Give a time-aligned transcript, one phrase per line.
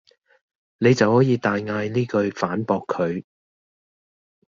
[0.79, 3.23] 你就可以大嗌呢句反駁佢